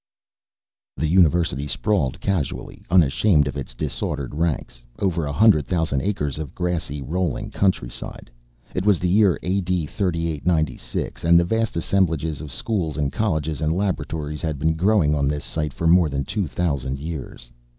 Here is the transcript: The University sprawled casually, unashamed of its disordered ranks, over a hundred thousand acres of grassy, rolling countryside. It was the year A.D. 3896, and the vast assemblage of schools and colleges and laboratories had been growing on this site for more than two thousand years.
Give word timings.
The 0.97 1.05
University 1.05 1.67
sprawled 1.67 2.19
casually, 2.19 2.81
unashamed 2.89 3.45
of 3.47 3.55
its 3.55 3.75
disordered 3.75 4.33
ranks, 4.33 4.81
over 4.97 5.27
a 5.27 5.31
hundred 5.31 5.67
thousand 5.67 6.01
acres 6.01 6.39
of 6.39 6.55
grassy, 6.55 7.03
rolling 7.03 7.51
countryside. 7.51 8.31
It 8.73 8.83
was 8.83 8.97
the 8.97 9.07
year 9.07 9.37
A.D. 9.43 9.85
3896, 9.85 11.23
and 11.23 11.39
the 11.39 11.43
vast 11.45 11.77
assemblage 11.77 12.25
of 12.25 12.51
schools 12.51 12.97
and 12.97 13.13
colleges 13.13 13.61
and 13.61 13.77
laboratories 13.77 14.41
had 14.41 14.57
been 14.57 14.73
growing 14.73 15.13
on 15.13 15.27
this 15.27 15.43
site 15.45 15.71
for 15.71 15.85
more 15.85 16.09
than 16.09 16.23
two 16.25 16.47
thousand 16.47 16.97
years. 16.97 17.51